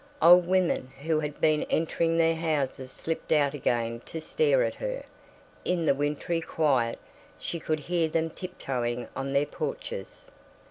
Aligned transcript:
Old 0.19 0.47
women 0.47 0.91
who 1.03 1.19
had 1.19 1.39
been 1.39 1.61
entering 1.69 2.17
their 2.17 2.33
houses 2.33 2.89
slipped 2.91 3.31
out 3.31 3.53
again 3.53 3.99
to 4.07 4.19
stare 4.19 4.63
at 4.63 4.73
her 4.73 5.03
in 5.63 5.85
the 5.85 5.93
wintry 5.93 6.41
quiet 6.41 6.97
she 7.37 7.59
could 7.59 7.81
hear 7.81 8.09
them 8.09 8.31
tiptoeing 8.31 9.07
on 9.15 9.33
their 9.33 9.45
porches. 9.45 10.25